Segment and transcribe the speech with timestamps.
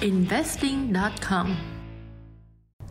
[0.00, 1.46] investing.com.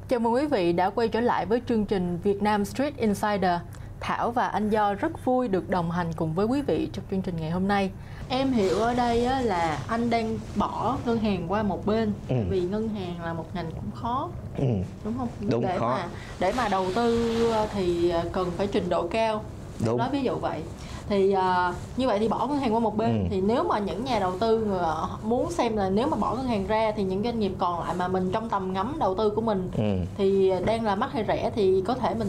[0.09, 3.51] Chào mừng quý vị đã quay trở lại với chương trình Việt Nam Street Insider.
[3.99, 7.21] Thảo và anh Do rất vui được đồng hành cùng với quý vị trong chương
[7.21, 7.91] trình ngày hôm nay.
[8.29, 12.35] Em hiểu ở đây á, là anh đang bỏ ngân hàng qua một bên Ừ.
[12.49, 14.65] vì ngân hàng là một ngành cũng khó Ừ.
[15.03, 15.27] đúng không?
[15.49, 15.89] Đúng, để khó.
[15.97, 16.05] mà
[16.39, 17.33] để mà đầu tư
[17.73, 19.43] thì cần phải trình độ cao.
[19.85, 19.97] Đúng.
[19.97, 20.61] Nói ví dụ vậy.
[21.09, 23.27] Thì à, như vậy thì bỏ ngân hàng qua một bên Ừ.
[23.29, 26.35] thì nếu mà những nhà đầu tư người họ muốn xem là nếu mà bỏ
[26.35, 29.15] ngân hàng ra thì những doanh nghiệp còn lại mà mình trong tầm ngắm đầu
[29.15, 29.83] tư của mình Ừ.
[30.17, 32.27] thì đang là mắc hay rẻ thì có thể mình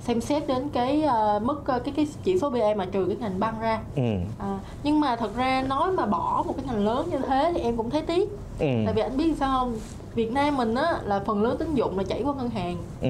[0.00, 3.16] xem xét đến cái ờ, mức ờ, cái cái chỉ số PE mà trừ cái
[3.20, 4.02] ngành băng ra Ừ.
[4.38, 7.60] à, nhưng mà thật ra nói mà bỏ một cái ngành lớn như thế thì
[7.60, 8.66] em cũng thấy tiếc Ừ.
[8.84, 9.78] tại vì anh biết sao không
[10.18, 12.76] Việt Nam mình á là phần lớn tín dụng là chảy qua ngân hàng.
[13.00, 13.08] Ừ.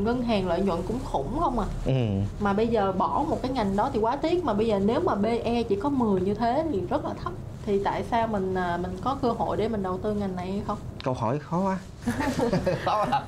[0.00, 1.66] ngân hàng lợi nhuận cũng khủng không à.
[1.86, 1.92] Ừ.
[2.40, 5.00] mà bây giờ bỏ một cái ngành đó thì quá tiếc mà bây giờ nếu
[5.00, 7.32] mà BE chỉ có 10 như thế thì rất là thấp.
[7.66, 10.46] Thì tại sao mình à, mình có cơ hội để mình đầu tư ngành này
[10.46, 10.78] hay không?
[11.04, 11.78] Câu hỏi khó quá.
[12.84, 13.22] Khó à.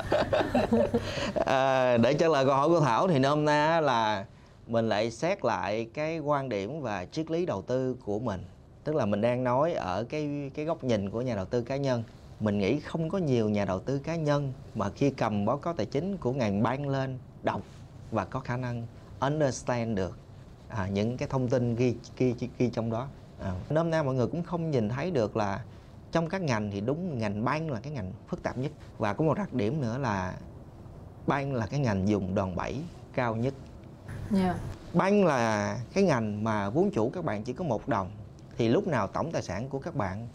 [1.47, 4.24] à, để trả lời câu hỏi của thảo thì nôm na là
[4.66, 8.41] mình lại xét lại cái quan điểm và triết lý đầu tư của mình.
[8.85, 11.77] Tức là mình đang nói ở cái cái góc nhìn của nhà đầu tư cá
[11.77, 12.02] nhân
[12.40, 15.74] mình nghĩ không có nhiều nhà đầu tư cá nhân mà khi cầm báo cáo
[15.74, 17.62] tài chính của ngành ban lên đọc
[18.10, 18.87] và có khả năng
[19.20, 20.18] understand được
[20.68, 23.09] à, những cái thông tin ghi ghi ghi trong đó.
[23.40, 25.64] À, nôm na mọi người cũng không nhìn thấy được là
[26.12, 28.73] trong các ngành thì đúng ngành ban là cái ngành phức tạp nhất.
[28.98, 30.34] Và có một đặc điểm nữa là
[31.26, 32.80] ban là cái ngành dùng đòn bẩy
[33.14, 33.54] cao nhất.
[34.37, 34.57] Yeah.
[34.92, 38.10] ban là cái ngành mà vốn chủ các bạn chỉ có một đồng
[38.59, 40.29] thì lúc nào tổng tài sản của các bạn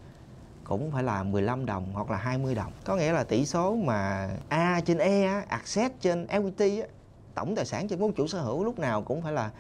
[0.64, 2.72] cũng phải là 15 đồng hoặc là 20 đồng.
[2.86, 6.88] Có nghĩa là tỷ số mà A trên E á, access trên equity á,
[7.36, 9.52] tổng tài sản trên vốn chủ sở hữu lúc nào cũng phải là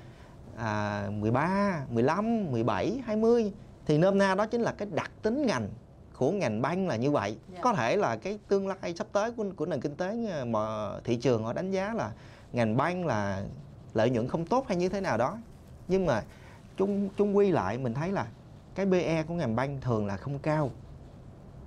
[0.57, 3.53] à, 13, 15, 17, 20
[3.85, 5.69] thì nôm na đó chính là cái đặc tính ngành
[6.17, 7.37] của ngành banh là như vậy.
[7.53, 7.59] Dạ.
[7.61, 10.15] có thể là cái tương lai sắp tới của, của nền kinh tế
[10.45, 12.11] mà thị trường họ đánh giá là
[12.53, 13.43] ngành banh là
[13.93, 15.37] lợi nhuận không tốt hay như thế nào đó.
[15.87, 16.23] Nhưng mà
[16.77, 18.27] chung chung quy lại mình thấy là
[18.75, 20.71] cái PE của ngành banh thường là không cao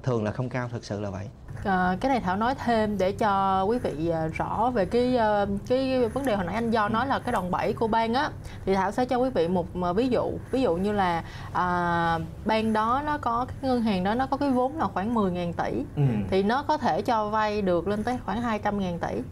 [0.05, 1.29] thường là không cao thực sự là vậy.
[1.65, 5.47] À, cái này Thảo nói thêm để cho quý vị à, rõ về cái à,
[5.69, 8.31] cái vấn đề hồi nãy anh Do nói là cái đòn bẩy của ban á.
[8.65, 10.33] Thì Thảo sẽ cho quý vị một à, ví dụ.
[10.51, 14.37] Ví dụ như là à, ban đó nó có cái ngân hàng đó nó có
[14.37, 15.85] cái vốn là khoảng 10.000 tỷ.
[15.97, 16.03] Ừ.
[16.31, 19.23] thì nó có thể cho vay được lên tới khoảng 200.000 tỷ.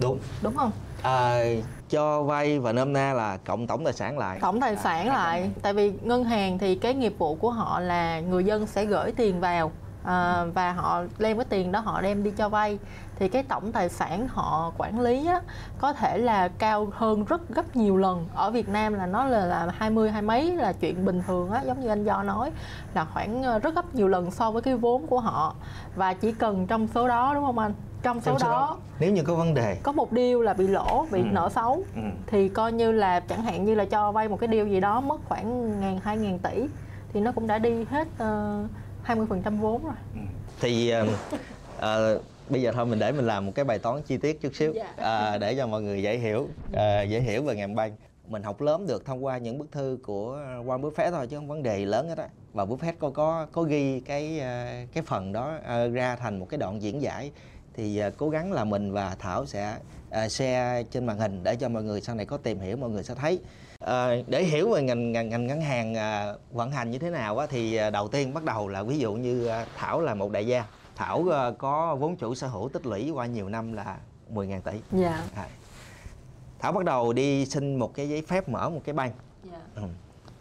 [0.00, 0.18] Đúng.
[0.42, 0.70] Đúng không?
[1.02, 1.44] À,
[1.90, 4.38] cho vay và nôm na là cộng tổng tài sản lại.
[4.40, 5.50] Tổng tài sản lại.
[5.62, 9.12] tại vì ngân hàng thì cái nghiệp vụ của họ là người dân sẽ gửi
[9.12, 9.72] tiền vào
[10.06, 12.78] à, và họ đem cái tiền đó họ đem đi cho vay.
[13.18, 15.40] Thì cái tổng tài sản họ quản lý á,
[15.78, 18.26] có thể là cao hơn rất gấp nhiều lần.
[18.34, 21.62] Ở Việt Nam là nó là là 20 hai mấy là chuyện bình thường á
[21.66, 22.50] giống như anh Do nói
[22.94, 25.54] là khoảng ờ, rất gấp nhiều lần so với cái vốn của họ.
[25.94, 27.72] Và chỉ cần trong số đó đúng không anh?
[28.02, 29.76] Trong số Trong số đó nếu như có vấn đề.
[29.82, 31.26] có một deal là bị lỗ bị Ừ.
[31.32, 32.02] nợ xấu Ừ.
[32.26, 35.00] thì coi như là chẳng hạn như là cho vay một cái deal gì đó
[35.00, 36.66] mất khoảng ngàn hai ngàn tỷ
[37.12, 38.70] thì nó cũng đã đi hết uh,
[39.06, 39.94] 20% vốn rồi.
[40.60, 41.06] Thì ờ,
[41.78, 44.54] ờ, bây giờ thôi mình để mình làm một cái bài toán chi tiết chút
[44.54, 44.72] xíu.
[44.72, 44.94] Dạ.
[44.96, 47.96] à, để cho mọi người dễ hiểu à, dễ hiểu về ngành banh
[48.28, 51.48] mình học lớn được thông qua những bức thư của Warren Buffett thôi chứ không
[51.48, 52.28] vấn đề lớn hết á.
[52.52, 55.58] Và Buffett có có có ghi cái ờ, cái phần đó
[55.92, 57.30] ra thành một cái đoạn diễn giải.
[57.74, 59.76] Thì cố gắng là mình và Thảo sẽ
[60.12, 63.02] share trên màn hình để cho mọi người sau này có tìm hiểu mọi người
[63.02, 63.40] sẽ thấy
[63.86, 67.38] Ờ, để hiểu về ngành ngành ngành ngân hàng ờ, vận hành như thế nào
[67.38, 70.32] á thì ờ, đầu tiên bắt đầu là ví dụ như ờ, Thảo là một
[70.32, 70.64] đại gia.
[70.96, 73.96] Thảo ờ, có vốn chủ sở hữu tích lũy qua nhiều năm là
[74.32, 74.80] 10.000 tỷ.
[74.92, 75.22] Dạ.
[75.36, 75.48] À.
[76.58, 79.10] Thảo bắt đầu đi xin một cái giấy phép mở một cái banh.
[79.44, 79.58] Dạ.
[79.74, 79.82] Ừ.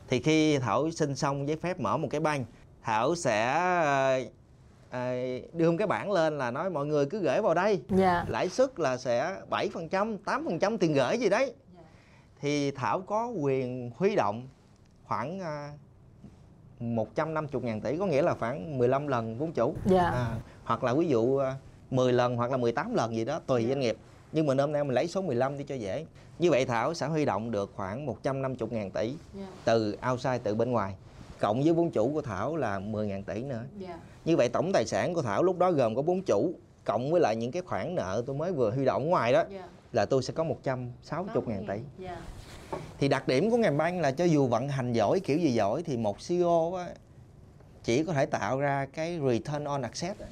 [0.07, 2.45] thì khi Thảo xin xong giấy phép mở một cái banh
[2.83, 3.53] Thảo sẽ
[3.83, 4.19] ờ,
[4.89, 5.15] ờ,
[5.53, 7.81] đưa một cái bảng lên là nói mọi người cứ gửi vào đây.
[7.89, 8.25] Dạ.
[8.27, 11.53] Lãi suất là sẽ 7%, 8% tiền gửi gì đấy
[12.41, 14.47] thì Thảo có quyền huy động
[15.03, 15.71] khoảng à,
[16.79, 19.75] 150 ngàn tỷ có nghĩa là khoảng 15 lần vốn chủ.
[19.85, 20.03] Dạ.
[20.03, 21.55] à, hoặc là ví dụ à,
[21.91, 23.69] 10 lần hoặc là 18 lần gì đó tùy Dạ.
[23.69, 23.97] doanh nghiệp.
[24.31, 26.05] Nhưng mà hôm nay mình lấy số 15 đi cho dễ.
[26.39, 29.47] Như vậy Thảo sẽ huy động được khoảng 150 ngàn tỷ dạ.
[29.65, 30.95] từ outside từ bên ngoài.
[31.39, 33.63] Cộng với vốn chủ của Thảo là 10 ngàn tỷ nữa.
[33.77, 33.99] Dạ.
[34.25, 36.53] Như vậy tổng tài sản của Thảo lúc đó gồm có vốn chủ
[36.85, 39.43] cộng với lại những cái khoản nợ tôi mới vừa huy động ngoài đó.
[39.49, 42.03] Dạ là tôi sẽ có 160 ngàn tỷ.
[42.05, 42.17] dạ.
[42.99, 45.83] Thì đặc điểm của ngành banh là cho dù vận hành giỏi kiểu gì giỏi
[45.83, 46.89] thì một CEO á,
[47.83, 50.27] chỉ có thể tạo ra cái return on asset á,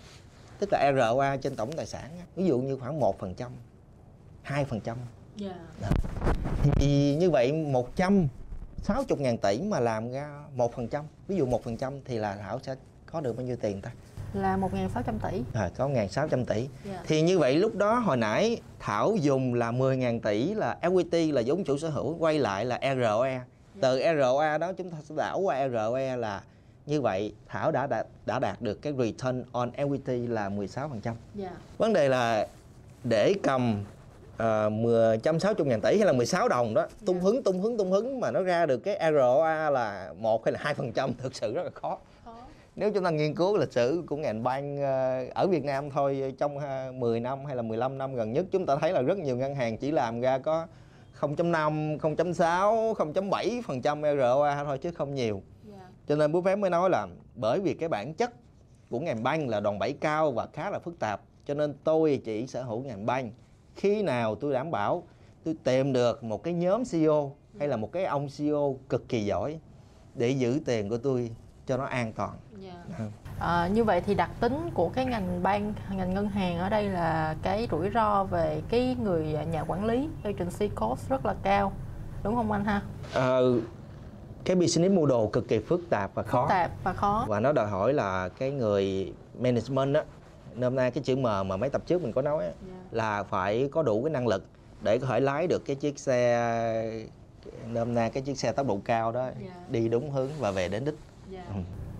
[0.60, 3.51] tức là ROA trên tổng tài sản á, ví dụ như khoảng 1%,
[4.44, 4.95] 2%.
[5.36, 5.56] dạ.
[6.75, 12.36] Thì như vậy 160 ngàn tỷ mà làm ra 1%, ví dụ 1% thì là
[12.36, 12.75] Thảo sẽ
[13.06, 13.92] có được bao nhiêu tiền ta?
[14.33, 15.41] Là 1.600 tỷ.
[15.53, 16.69] À, có 1.600 tỷ.
[16.85, 17.01] Dạ.
[17.07, 21.41] thì như vậy lúc đó hồi nãy Thảo dùng là 10.000 tỷ là equity là
[21.45, 23.41] vốn chủ sở hữu quay lại là ROE
[23.81, 26.44] từ ROE đó chúng ta sẽ đảo qua ROE là
[26.85, 31.50] như vậy Thảo đã đạt, đã đạt được cái return on equity là 16% dạ.
[31.77, 32.47] Vấn đề là
[33.03, 33.83] để cầm
[34.68, 37.21] uh, 160 ngàn tỷ hay là 16 đồng đó tung Dạ.
[37.24, 40.59] hứng tung hứng tung hứng mà nó ra được cái ROA là một hay là
[40.62, 41.97] hai phần trăm thực sự rất là khó
[42.75, 46.33] nếu chúng ta nghiên cứu lịch sử của ngành banh ờ, ở Việt Nam thôi
[46.37, 49.17] trong ha, 10 năm hay là 15 năm gần nhất chúng ta thấy là rất
[49.17, 50.67] nhiều ngân hàng chỉ làm ra có
[51.19, 55.41] 0.5, 0.6, 0.7 phần trăm ROA thôi chứ không nhiều.
[55.71, 55.89] Dạ.
[56.07, 58.33] Cho nên Buffett mới nói là bởi vì cái bản chất
[58.89, 62.21] của ngành banh là đòn bẩy cao và khá là phức tạp cho nên tôi
[62.23, 63.31] chỉ sở hữu ngành banh
[63.75, 65.03] khi nào tôi đảm bảo
[65.43, 69.25] tôi tìm được một cái nhóm CEO hay là một cái ông CEO cực kỳ
[69.25, 69.59] giỏi
[70.15, 71.31] để giữ tiền của tôi
[71.68, 73.04] cho nó an toàn dạ Ừ.
[73.39, 76.89] À, như vậy thì đặc tính của cái ngành bank ngành ngân hàng ở đây
[76.89, 81.71] là cái rủi ro về cái người nhà quản lý agency cost rất là cao
[82.24, 82.81] đúng không anh ha
[83.13, 83.60] Ờ,
[84.45, 87.51] cái business model cực kỳ phức tạp và khó phức tạp và khó và nó
[87.54, 90.04] đòi hỏi là cái người management á
[90.56, 92.74] nôm na cái chữ M mà mấy tập trước mình có nói á, Dạ.
[92.92, 94.44] là phải có đủ cái năng lực
[94.81, 97.01] để có thể lái được cái chiếc xe
[97.68, 99.51] nôm na cái chiếc xe tốc độ cao đó Dạ.
[99.69, 100.95] đi đúng hướng và về đến đích
[101.31, 101.59] Ừ.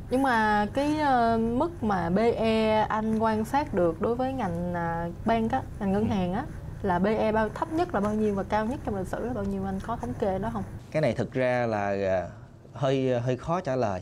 [0.10, 5.10] nhưng mà cái ờ, mức mà BE anh quan sát được đối với ngành à,
[5.26, 6.46] bank á ngành ngân hàng á
[6.82, 9.34] là BE bao thấp nhất là bao nhiêu và cao nhất trong lịch sử là
[9.34, 10.64] bao nhiêu anh có thống kê đó không?
[10.92, 12.28] Cái này thực ra là à,
[12.74, 14.02] hơi hơi khó trả lời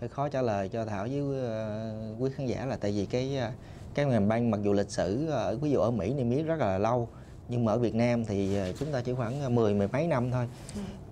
[0.00, 3.38] hơi khó trả lời cho thảo với ờ, quý khán giả là tại vì cái
[3.38, 3.52] à,
[3.94, 6.58] cái ngành banh mặc dù lịch sử ở ví dụ ở mỹ niêm yết rất
[6.58, 7.08] là lâu
[7.48, 10.48] nhưng mà ở việt nam thì chúng ta chỉ khoảng mười mười mấy năm thôi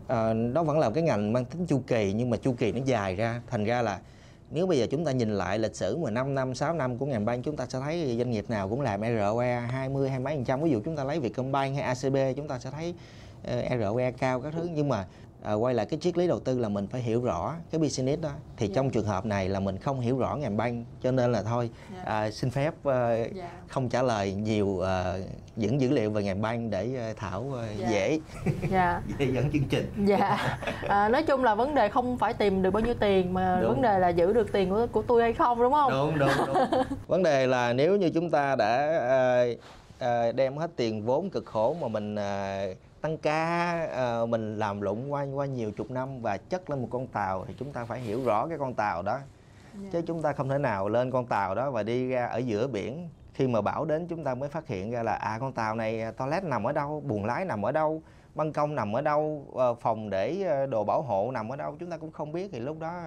[0.06, 2.78] Ờ, đó vẫn là cái ngành mang tính chu kỳ nhưng mà chu kỳ nó
[2.84, 3.40] dài ra.
[3.46, 4.00] Thành ra là
[4.50, 7.06] nếu bây giờ chúng ta nhìn lại lịch sử mà 5 năm, 6 năm của
[7.06, 10.36] ngành bank chúng ta sẽ thấy doanh nghiệp nào cũng làm ROE 20 hay mấy
[10.36, 10.62] phần trăm.
[10.62, 12.94] Ví dụ chúng ta lấy Vietcombank hay ACB chúng ta sẽ thấy
[13.44, 14.68] ờ, ROE cao các thứ.
[14.74, 15.06] Nhưng mà
[15.46, 18.22] à, quay lại cái triết lý đầu tư là mình phải hiểu rõ cái business
[18.22, 18.72] đó thì Dạ.
[18.76, 21.70] trong trường hợp này là mình không hiểu rõ ngành banh cho nên là thôi
[21.94, 22.02] Dạ.
[22.04, 23.50] à, xin phép ờ, Dạ.
[23.68, 25.20] không trả lời nhiều ờ,
[25.56, 27.88] những dữ liệu về ngành banh để ờ, thảo ờ, Dạ.
[27.90, 28.20] dễ
[28.70, 30.58] dạ dễ dẫn chương trình dạ
[30.88, 33.70] à, nói chung là vấn đề không phải tìm được bao nhiêu tiền mà Đúng.
[33.72, 36.30] vấn đề là giữ được tiền của của tôi hay không đúng không đúng đúng
[36.46, 39.46] đúng vấn đề là nếu như chúng ta đã ờ,
[39.98, 42.60] ờ, đem hết tiền vốn cực khổ mà mình ờ,
[43.00, 46.88] tăng ca ờ, mình làm lụng qua qua nhiều chục năm và chất lên một
[46.90, 49.18] con tàu thì chúng ta phải hiểu rõ cái con tàu đó.
[49.92, 52.66] Chứ chúng ta không thể nào lên con tàu đó và đi ra ở giữa
[52.66, 53.08] biển.
[53.34, 56.00] Khi mà bão đến chúng ta mới phát hiện ra là à con tàu này
[56.00, 58.02] à, toilet nằm ở đâu buồng lái nằm ở đâu
[58.34, 61.76] ban công nằm ở đâu ờ, phòng để ờ, đồ bảo hộ nằm ở đâu
[61.80, 63.02] chúng ta cũng không biết thì lúc đó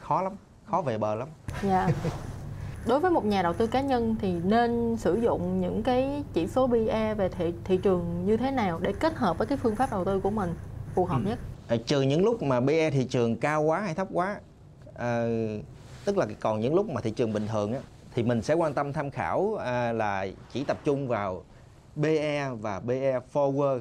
[0.00, 0.32] khó lắm
[0.64, 1.28] khó về bờ lắm.
[1.62, 1.88] Dạ.
[2.86, 6.46] Đối với một nhà đầu tư cá nhân thì nên sử dụng những cái chỉ
[6.46, 9.76] số PE về thị thị trường như thế nào để kết hợp với cái phương
[9.76, 10.54] pháp đầu tư của mình
[10.94, 11.38] phù hợp nhất?
[11.68, 14.40] Ờ, trừ những lúc mà PE thị trường cao quá hay thấp quá
[14.94, 15.28] ờ,
[16.04, 17.80] tức là còn những lúc mà thị trường bình thường á,
[18.14, 21.44] thì mình sẽ quan tâm tham khảo à, là chỉ tập trung vào
[21.96, 23.80] BE và BE forward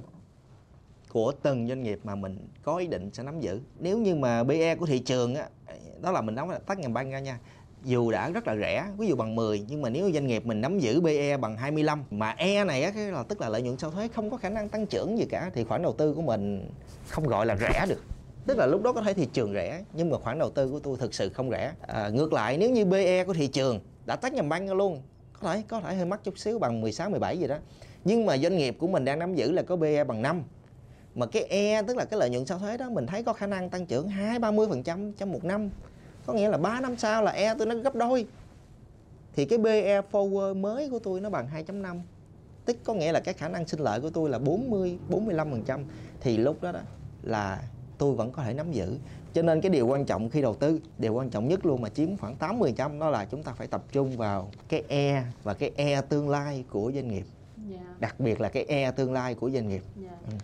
[1.09, 3.59] của từng doanh nghiệp mà mình có ý định sẽ nắm giữ.
[3.79, 5.47] Nếu như mà BE của thị trường á,
[6.01, 7.39] đó là mình nói là tắt ngành banh ra nha
[7.83, 10.61] dù đã rất là rẻ ví dụ bằng 10 nhưng mà nếu doanh nghiệp mình
[10.61, 13.77] nắm giữ BE bằng 25 mà E này á, cái là tức là lợi nhuận
[13.77, 16.21] sau thuế không có khả năng tăng trưởng gì cả thì khoản đầu tư của
[16.21, 16.69] mình
[17.07, 18.03] không gọi là rẻ được.
[18.47, 20.79] Tức là lúc đó có thể thị trường rẻ nhưng mà khoản đầu tư của
[20.79, 21.73] tôi thực sự không rẻ.
[21.81, 25.01] À, ngược lại nếu như BE của thị trường đã tách nhầm banh luôn
[25.39, 27.57] có thể có thể hơi mắc chút xíu bằng 16 17 gì đó.
[28.03, 30.43] Nhưng mà doanh nghiệp của mình đang nắm giữ là có BE bằng 5
[31.15, 33.47] mà cái E tức là cái lợi nhuận sau thuế đó mình thấy có khả
[33.47, 35.69] năng tăng trưởng 2 30 phần trăm trong một năm
[36.29, 38.25] có nghĩa là 3 năm sau là E tôi nó gấp đôi.
[39.35, 41.99] Thì cái BE forward mới của tôi nó bằng 2.5
[42.65, 45.63] tức có nghĩa là cái khả năng sinh lợi của tôi là 40 45 phần
[45.63, 45.85] trăm.
[46.21, 46.79] Thì lúc đó đó
[47.23, 47.63] là
[47.97, 48.97] tôi vẫn có thể nắm giữ.
[49.33, 51.89] Cho nên cái điều quan trọng khi đầu tư, điều quan trọng nhất luôn mà
[51.89, 55.53] chiếm khoảng 80 trăm đó là chúng ta phải tập trung vào cái E và
[55.53, 57.25] cái E tương lai của doanh nghiệp
[57.99, 59.83] đặc biệt là cái E tương lai của doanh nghiệp.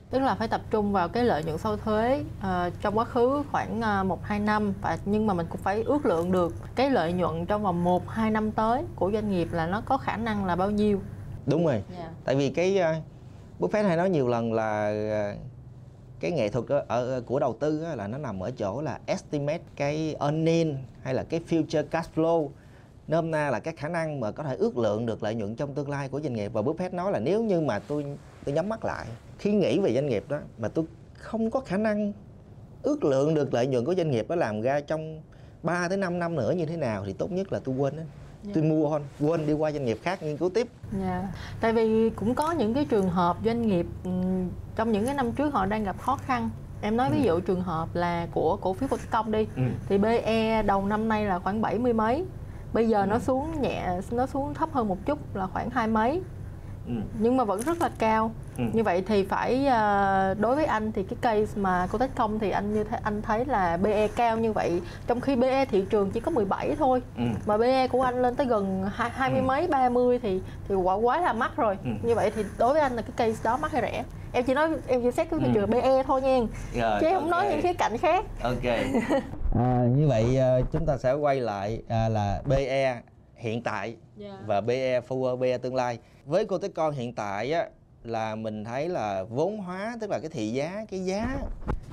[0.09, 3.43] Tức là phải tập trung vào cái lợi nhuận sau thuế ờ, trong quá khứ
[3.51, 6.89] khoảng uh, 1 2 năm và nhưng mà mình cũng phải ước lượng được cái
[6.89, 10.17] lợi nhuận trong vòng 1 2 năm tới của doanh nghiệp là nó có khả
[10.17, 10.99] năng là bao nhiêu.
[11.45, 11.83] đúng rồi.
[12.25, 13.03] Tại vì cái uh,
[13.59, 14.93] Buffett hay nói nhiều lần là
[15.33, 15.39] uh,
[16.19, 18.99] cái nghệ thuật ở, ở của đầu tư á, là nó nằm ở chỗ là
[19.05, 22.49] estimate cái earning hay là cái future cash flow
[23.07, 25.73] nôm na là cái khả năng mà có thể ước lượng được lợi nhuận trong
[25.73, 28.05] tương lai của doanh nghiệp và Buffett nói là nếu như mà tôi
[28.45, 29.05] tôi nhắm mắt lại
[29.39, 32.13] khi nghĩ về doanh nghiệp đó mà tôi không có khả năng
[32.83, 35.21] ước lượng được lợi nhuận của doanh nghiệp đó làm ra trong
[35.63, 38.03] 3 tới 5 năm nữa như thế nào thì tốt nhất là tôi quên đó
[38.53, 40.67] tôi mua thôi quên đi qua doanh nghiệp khác nghiên cứu tiếp
[41.01, 41.27] Dạ.
[41.61, 45.31] Tại vì cũng có những cái trường hợp doanh nghiệp ừm, trong những cái năm
[45.31, 46.49] trước họ đang gặp khó khăn.
[46.81, 49.69] Em nói ví dụ trường hợp là của cổ phiếu Vietcombank đi Ừ.
[49.89, 52.25] thì BE đầu năm nay là khoảng 70 mấy.
[52.75, 56.21] Bây giờ nó xuống nhẹ nó xuống thấp hơn một chút là khoảng hai mấy
[56.87, 56.93] ừ.
[57.19, 58.31] nhưng mà vẫn rất là cao.
[58.57, 58.63] Ừ.
[58.73, 62.49] Như vậy thì phải ờ, đối với anh thì cái case mà cô Techcom thì
[62.51, 66.11] anh như thế anh thấy là BE cao như vậy trong khi BE thị trường
[66.11, 67.23] chỉ có 17 thôi Ừ.
[67.45, 69.45] mà BE của anh lên tới gần hai hai mươi Ừ.
[69.45, 71.89] mấy ba mươi thì thì quá quá là mắc rồi Ừ.
[72.01, 74.53] như vậy thì đối với anh là cái case đó mắc hay rẻ em chỉ
[74.53, 75.51] nói em chỉ xét cái thị Ừ.
[75.53, 76.39] trường BE thôi nha
[76.73, 78.63] Rồi, chứ em không nói những khía cạnh khác ok
[79.55, 83.01] à, như vậy à, chúng ta sẽ quay lại à, là BE
[83.35, 83.95] hiện tại
[84.45, 87.65] và BE forward BE tương lai với cô con hiện tại á,
[88.07, 91.37] là mình thấy là vốn hóa tức là cái thị giá cái giá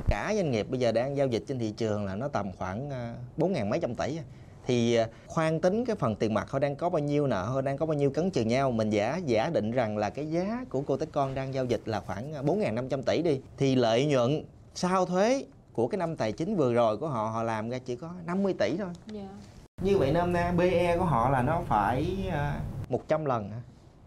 [0.08, 2.90] cả doanh nghiệp bây giờ đang giao dịch trên thị trường là nó tầm khoảng
[2.90, 4.24] à, bốn ngàn mấy trăm tỷ à.
[4.66, 7.60] thì à, khoan tính cái phần tiền mặt họ đang có bao nhiêu nợ họ
[7.60, 10.64] đang có bao nhiêu cấn trừ nhau mình giả giả định rằng là cái giá
[10.70, 13.40] của cô con đang giao dịch là khoảng à, bốn ngàn năm trăm tỷ đi
[13.58, 17.42] thì lợi nhuận sau thuế của cái năm tài chính vừa rồi của họ họ
[17.42, 18.88] làm ra chỉ có 50 tỷ thôi
[19.82, 23.60] như vậy năm nay BE của họ là nó phải à, 100 lần hả?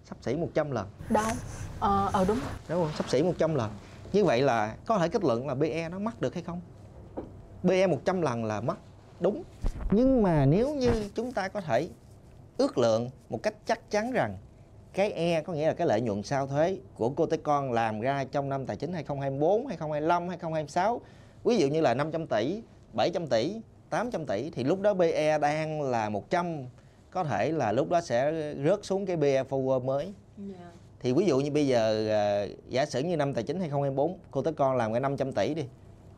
[0.10, 0.88] Sắp xỉ 100 lần.
[1.10, 1.32] Đâu?
[1.80, 2.40] Ờ ờ đúng.
[2.70, 2.92] Đúng không?
[2.98, 3.72] Sắp xỉ 100 lần.
[4.14, 6.62] Như vậy là có thể kết luận là BE nó mất được hay không?
[7.64, 8.76] BE 100 lần là mất
[9.20, 9.44] Đúng.
[9.92, 11.90] Nhưng mà nếu như chúng ta có thể
[12.58, 14.38] ước lượng một cách chắc chắn rằng
[14.94, 18.26] cái E có nghĩa là cái lợi nhuận sau thuế của cô con làm ra
[18.32, 21.02] trong năm tài chính 2024, 2025, 2026
[21.44, 22.62] ví dụ như là 500 tỷ,
[22.94, 26.66] 700 tỷ, 800 tỷ thì lúc đó BE đang là 100
[27.16, 30.14] có thể là lúc đó sẽ rớt xuống cái BE forward mới.
[31.00, 34.42] Thì ví dụ như bây giờ à, giả sử như năm tài chính 2024 cô
[34.42, 35.64] tới con làm cái 500 tỷ đi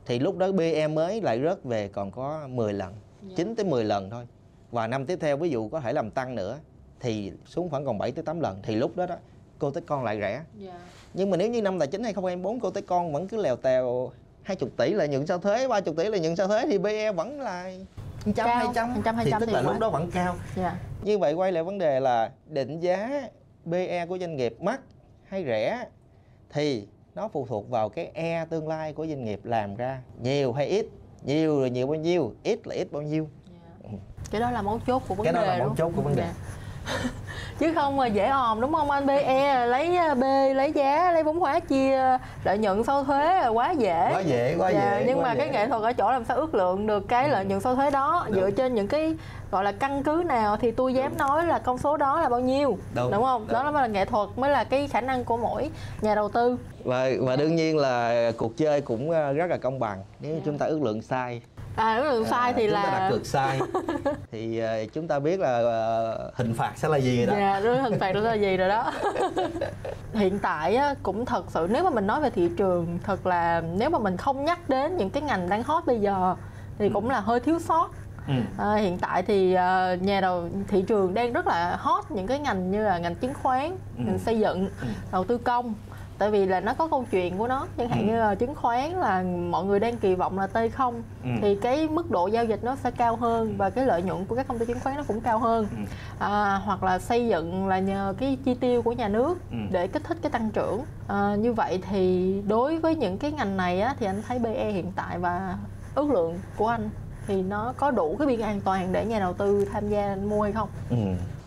[0.06, 2.94] thì lúc đó BE mới lại rớt về còn có 10 lần
[3.36, 4.28] 9 tới 10 lần thôi.
[4.72, 6.58] Và năm tiếp theo ví dụ có thể làm tăng nữa
[7.00, 8.60] thì xuống khoảng còn 7 tới 8 lần.
[8.64, 9.16] Thì lúc đó đó
[9.60, 10.44] cô tới con lại rẻ.
[11.14, 14.12] Nhưng mà nếu như năm tài chính 2024 cô tới con vẫn cứ lèo tèo
[14.44, 17.42] 20 tỷ lợi nhuận sau thuế 30 tỷ lợi nhuận sau thuế thì BE vẫn
[17.42, 17.72] là
[18.28, 20.36] 100 Cao, 200 100, thì 200 tức là lúc đó vẫn cao.
[20.56, 20.76] Dạ.
[21.04, 23.30] Như vậy quay lại vấn đề là định giá
[23.66, 24.82] BE của doanh nghiệp mắc
[25.28, 25.86] hay rẻ
[26.50, 30.02] thì nó phụ thuộc vào cái E tương lai của doanh nghiệp làm ra.
[30.22, 30.86] Nhiều hay ít?
[31.24, 32.34] Nhiều là nhiều bao nhiêu?
[32.44, 33.30] Ít là ít bao nhiêu?
[34.32, 36.16] Cái đó là mấu chốt của vấn Cái đề đó là mấu chốt của vấn
[36.16, 36.24] đề.
[36.24, 36.34] Dạ.
[37.60, 40.22] Chứ không mà dễ òm đúng không anh BE lấy B
[40.56, 44.10] lấy giá lấy vốn hóa chia lợi nhuận sau thuế là quá dễ.
[44.14, 45.54] Quá dễ quá Dạ, dễ nhưng quá mà cái dễ.
[45.54, 48.26] nghệ thuật ở chỗ làm sao ước lượng được cái lợi nhuận sau thuế đó?
[48.28, 48.36] Đúng.
[48.36, 49.16] dựa trên những cái
[49.52, 52.40] gọi là căn cứ nào thì tôi dám nói là con số đó là bao
[52.40, 53.42] nhiêu Đúng, không?
[53.48, 53.54] Đúng.
[53.54, 55.70] đó mới là nghệ thuật mới là cái khả năng của mỗi
[56.02, 56.58] nhà đầu tư.
[56.84, 60.42] Và và đương nhiên là cuộc chơi cũng ờ, rất là công bằng nếu như
[60.46, 61.42] chúng ta ước lượng sai
[61.78, 63.60] à ước lượng sai à, thì chúng ta là đặt cược sai
[64.32, 67.60] thì ờ, chúng ta biết là ờ, hình phạt sẽ là gì rồi đó Dạ,
[67.60, 68.92] đối hình phạt đó là gì rồi đó
[70.14, 73.62] Hiện tại á, cũng thật sự nếu mà mình nói về thị trường Thật là
[73.78, 76.36] nếu mà mình không nhắc đến những cái ngành đang hot bây giờ
[76.80, 77.90] Thì cũng là hơi thiếu sót
[78.28, 78.34] ừ.
[78.58, 82.40] à, Hiện tại thì à, nhà đầu thị trường đang rất là hot những cái
[82.40, 83.66] ngành như là ngành chứng khoán,
[83.98, 84.04] Ừ.
[84.06, 84.88] ngành xây dựng, Ừ.
[85.12, 85.74] đầu tư công
[86.18, 88.06] Tại vì là nó có câu chuyện của nó Chẳng hạn Ừ.
[88.12, 91.30] như là chứng khoán là mọi người đang kỳ vọng là T không Ừ.
[91.42, 94.36] Thì cái mức độ giao dịch nó sẽ cao hơn Và cái lợi nhuận của
[94.36, 95.78] các công ty chứng khoán nó cũng cao hơn Ừ.
[96.20, 99.58] à, hoặc là xây dựng là nhờ cái chi tiêu của nhà nước Ừ.
[99.72, 103.58] để kích thích cái tăng trưởng à, như vậy thì đối với những cái ngành
[103.58, 105.58] này á, thì anh thấy BE hiện tại và
[105.96, 106.90] ước lượng của anh
[107.28, 110.42] thì nó có đủ cái biên an toàn để nhà đầu tư tham gia mua
[110.42, 110.96] hay không Ừ.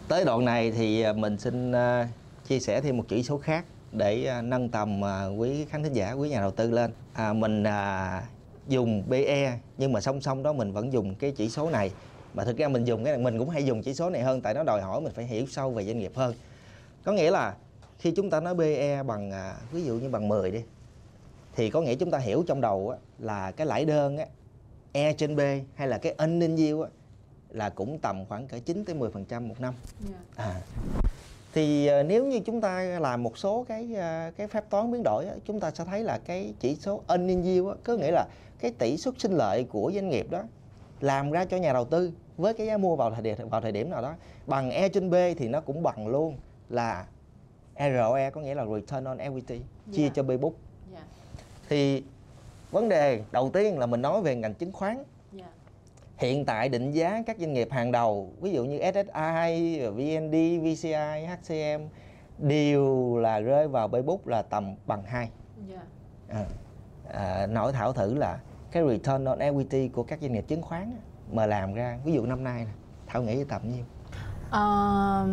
[0.08, 2.08] Tới đoạn này thì à, mình xin à,
[2.48, 5.92] chia sẻ thêm một chỉ số khác để à, nâng tầm à, quý khán thính
[5.92, 6.92] giả, quý nhà đầu tư lên.
[7.12, 8.22] À, mình à,
[8.68, 11.90] dùng BE nhưng mà song song đó mình vẫn dùng cái chỉ số này.
[12.34, 14.40] Mà thực ra mình dùng cái này mình cũng hay dùng chỉ số này hơn
[14.40, 16.34] tại nó đòi hỏi mình phải hiểu sâu về doanh nghiệp hơn.
[17.04, 17.54] Có nghĩa là
[17.98, 20.60] khi chúng ta nói BE bằng à, ví dụ như bằng 10 đi
[21.56, 24.26] thì có nghĩa chúng ta hiểu trong đầu á, là cái lãi đơn á,
[24.92, 25.40] E trên B
[25.74, 26.88] hay là cái earning yield á,
[27.50, 29.74] là cũng tầm khoảng cỡ 9 tới 10% một năm.
[30.36, 30.60] À.
[31.54, 35.02] Thì ờ, nếu như chúng ta làm một số cái ờ, cái phép toán biến
[35.02, 38.26] đổi chúng ta sẽ thấy là cái chỉ số earning yield có nghĩa là
[38.60, 40.42] cái tỷ suất sinh lợi của doanh nghiệp đó
[41.00, 43.72] làm ra cho nhà đầu tư với cái giá mua vào thời điểm vào thời
[43.72, 44.14] điểm nào đó
[44.46, 46.36] bằng E trên B thì nó cũng bằng luôn
[46.68, 47.06] là
[47.78, 49.60] ROE có nghĩa là return on equity
[49.92, 50.10] chia Dạ.
[50.14, 50.52] cho B book.
[51.68, 52.02] Thì
[52.70, 55.02] vấn đề đầu tiên là mình nói về ngành chứng khoán
[56.20, 61.26] hiện tại định giá các doanh nghiệp hàng đầu ví dụ như SSI, VND, VCI,
[61.26, 61.84] HCM
[62.38, 65.30] đều là rơi vào bê bút là tầm bằng 2
[66.28, 66.44] à,
[67.12, 68.38] à, nói thảo thử là
[68.72, 70.92] cái return on equity của các doanh nghiệp chứng khoán
[71.32, 72.70] mà làm ra ví dụ năm nay nè
[73.06, 73.84] thảo nghĩ tầm nhiêu?
[74.50, 75.26] Ờ,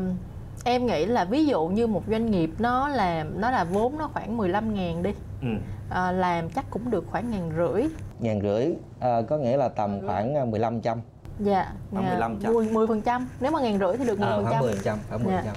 [0.66, 4.10] em nghĩ là ví dụ như một doanh nghiệp nó làm nó là vốn nó
[4.14, 5.12] khoảng 15 ngàn đi.
[5.42, 5.48] Ừ.
[5.90, 7.84] Ờ, làm chắc cũng được khoảng ngàn rưỡi
[8.20, 8.68] ngàn rưỡi
[9.00, 11.02] à, có nghĩa là tầm khoảng à, 15 trăm.
[11.40, 12.54] Dạ Khoảng dạ, 15 trăm.
[12.54, 13.30] 10 10 phần trăm.
[13.40, 15.34] Nếu mà ngàn rưỡi thì được 10 à, phần khoảng trăm 10 trăm khoảng 10
[15.34, 15.42] Dạ.
[15.46, 15.56] trăm.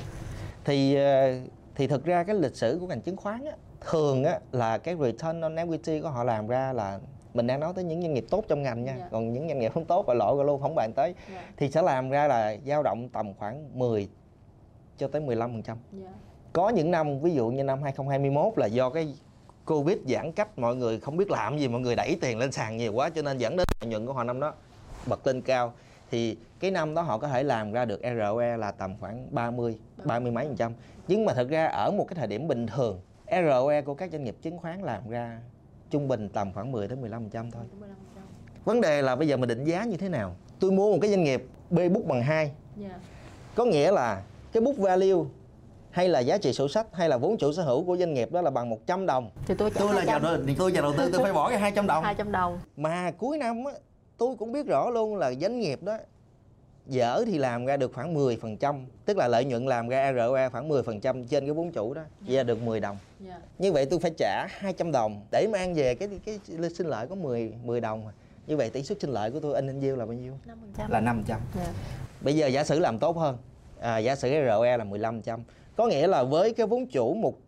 [0.64, 1.32] Thì ờ,
[1.74, 3.52] thì thực ra cái lịch sử của ngành chứng khoán á,
[3.90, 6.98] thường á, là cái return on equity của họ làm ra là
[7.34, 8.94] mình đang nói tới những doanh nghiệp tốt trong ngành nha.
[8.98, 9.08] Dạ.
[9.10, 11.14] còn những doanh nghiệp không tốt và lỗ rồi luôn không bàn tới.
[11.34, 14.08] Dạ, thì sẽ làm ra là dao động tầm khoảng 10
[14.98, 15.76] cho tới 15 phần trăm.
[15.92, 16.08] Dạ.
[16.52, 19.14] có những năm ví dụ như năm 2021 là do cái
[19.70, 22.76] Covid giãn cách mọi người không biết làm gì mọi người đẩy tiền lên sàn
[22.76, 24.54] nhiều quá cho nên dẫn đến lợi nhuận của họ năm đó
[25.06, 25.72] bật lên cao.
[26.10, 29.78] Thì cái năm đó họ có thể làm ra được ROE là tầm khoảng 30
[30.04, 30.72] 30 mấy phần trăm.
[31.08, 33.00] Nhưng mà thật ra ở một cái thời điểm bình thường
[33.30, 35.38] ROE của các doanh nghiệp chứng khoán làm ra
[35.90, 37.62] trung bình tầm khoảng 10 tới 15 phần trăm thôi.
[38.64, 40.36] Vấn đề là bây giờ mình định giá như thế nào?
[40.60, 43.00] Tôi mua một cái doanh nghiệp B book bằng 2 Dạ.
[43.54, 44.22] có nghĩa là
[44.52, 45.24] cái book value
[45.90, 48.32] hay là giá trị sổ sách hay là vốn chủ sở hữu của doanh nghiệp
[48.32, 49.30] đó là bằng 100 đồng.
[49.46, 51.86] Thì tôi tôi là nhà đầu tôi nhà đầu tư tôi phải bỏ cái 200
[51.86, 52.04] đồng.
[52.04, 52.60] 200 đồng.
[52.76, 53.72] Mà cuối năm á
[54.18, 55.98] tôi cũng biết rõ luôn là doanh nghiệp đó
[56.86, 60.68] dở thì làm ra được khoảng 10% tức là lợi nhuận làm ra ROE khoảng
[60.68, 62.98] 10% trên cái vốn chủ đó chỉ ra được 10 đồng.
[63.20, 63.40] Dạ.
[63.58, 67.06] như vậy tôi phải trả 200 đồng để mang về cái cái, cái sinh lợi
[67.06, 68.08] có 10 10 đồng
[68.46, 70.32] như vậy tỷ suất sinh lợi của tôi in in yield là bao nhiêu?
[70.76, 71.66] 5% là 500 dạ.
[72.20, 73.38] Bây giờ giả sử làm tốt hơn
[73.80, 75.40] à, Giả sử ROE là 1500
[75.80, 77.38] Có nghĩa là với cái vốn chủ một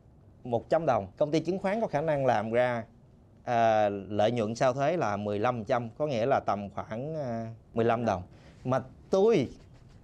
[0.45, 2.85] 100 đồng Công ty chứng khoán có khả năng làm ra
[3.45, 8.23] à, lợi nhuận sau thuế là 1500 Có nghĩa là tầm khoảng à, 15 đồng
[8.65, 9.49] Mà tôi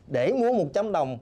[0.06, 1.18] để mua 100 đồng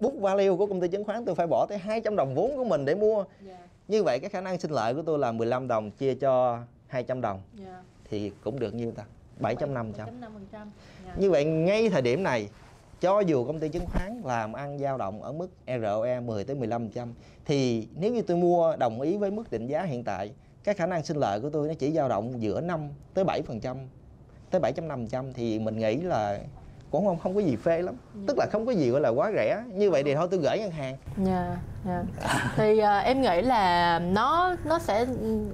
[0.00, 2.64] book value của công ty chứng khoán tôi phải bỏ tới 200 đồng vốn của
[2.64, 3.58] mình để mua Dạ.
[3.88, 7.20] Như vậy cái khả năng sinh lợi của tôi là 15 đồng chia cho 200
[7.20, 7.82] đồng Dạ.
[8.10, 9.04] Thì cũng được nhiêu ta
[9.40, 9.92] 7.500 7.5%.
[10.52, 11.14] Dạ.
[11.16, 12.48] như vậy ngay thời điểm này
[13.00, 16.56] cho dù công ty chứng khoán làm ăn dao động ở mức ROE 10 tới
[16.56, 17.08] 15%
[17.44, 20.32] thì nếu như tôi mua đồng ý với mức định giá hiện tại,
[20.64, 23.76] cái khả năng sinh lợi của tôi nó chỉ dao động giữa 5 tới 7%
[24.50, 26.38] tới 7.5% thì mình nghĩ là
[26.90, 27.94] cũng không không có gì phê lắm
[28.26, 30.58] tức là không có gì gọi là quá rẻ như vậy thì thôi tôi gửi
[30.58, 32.02] ngân hàng Dạ, dạ.
[32.56, 35.06] Thì à, em nghĩ là nó nó sẽ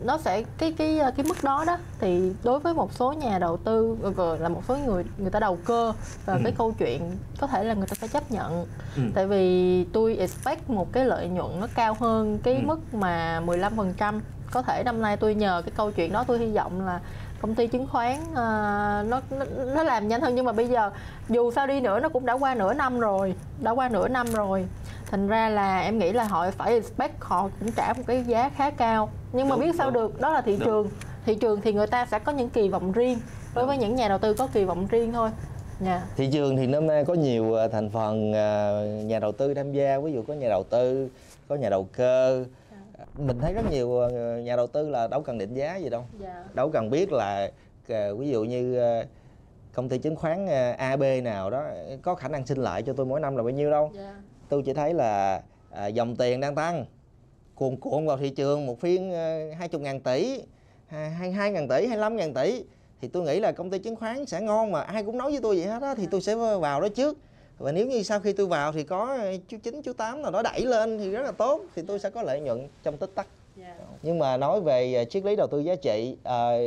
[0.04, 3.56] nó sẽ cái cái cái mức đó đó thì đối với một số nhà đầu
[3.56, 5.92] tư rồi là một số người người ta đầu cơ
[6.26, 6.40] và Ừ.
[6.44, 7.02] cái câu chuyện
[7.40, 8.66] có thể là người ta sẽ chấp nhận.
[8.96, 9.02] Ừ.
[9.14, 12.60] Tại vì tôi expect một cái lợi nhuận nó cao hơn cái Ừ.
[12.66, 14.20] mức mà 15%.
[14.50, 17.00] Có thể năm nay tôi nhờ cái câu chuyện đó tôi hy vọng là
[17.40, 19.44] công ty chứng khoán à, nó, nó
[19.74, 20.34] nó làm nhanh hơn.
[20.34, 20.90] Nhưng mà bây giờ
[21.28, 24.26] dù sao đi nữa nó cũng đã qua nửa năm rồi đã qua nửa năm
[24.32, 24.66] rồi.
[25.10, 28.48] Thành ra là em nghĩ là họ phải expect họ cũng trả một cái giá
[28.48, 29.08] khá cao.
[29.32, 30.02] Nhưng mà Đúng, biết sao đúng.
[30.02, 30.66] được đó là thị Đúng.
[30.66, 30.88] trường.
[31.26, 33.18] Thị trường thì người ta sẽ có những kỳ vọng riêng.
[33.54, 35.30] Đối với những nhà đầu tư có kỳ vọng riêng thôi.
[35.80, 36.02] Dạ.
[36.16, 39.72] Thị trường thì năm nay có nhiều ờ, thành phần ờ, nhà đầu tư tham
[39.72, 39.98] gia.
[39.98, 41.08] Ví dụ có nhà đầu tư
[41.48, 42.44] có nhà đầu cơ
[43.18, 46.04] mình thấy rất nhiều ờ, nhà đầu tư là đâu cần định giá gì đâu.
[46.20, 46.44] Dạ.
[46.54, 47.50] Đâu cần biết là
[47.88, 49.04] ờ, ví dụ như ờ,
[49.74, 50.46] công ty chứng khoán
[50.78, 51.64] AB nào đó
[52.02, 53.90] có khả năng sinh lợi cho tôi mỗi năm là bao nhiêu đâu.
[53.94, 54.14] Dạ.
[54.48, 56.86] Tôi chỉ thấy là à, dòng tiền đang tăng
[57.54, 59.12] cuồn cuộn vào thị trường một phiên
[59.58, 60.42] hai chục ngàn tỷ
[60.86, 62.64] hai hai ngàn tỷ hai ngàn tỷ.
[63.00, 65.40] Thì tôi nghĩ là công ty chứng khoán sẽ ngon mà ai cũng nói với
[65.42, 67.18] tôi vậy hết á thì tôi sẽ vào đó trước
[67.58, 70.30] và nếu như sau khi tôi vào thì có ờ, chú chín chú tám nào
[70.30, 73.10] đó đẩy lên thì rất là tốt thì tôi sẽ có lợi nhuận trong tích
[73.14, 73.26] tắc.
[73.56, 73.76] Dạ.
[74.02, 76.58] Nhưng mà nói về ờ, triết lý đầu tư giá trị ờ,